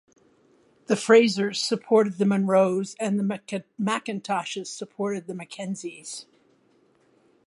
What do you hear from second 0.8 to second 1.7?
The Frasers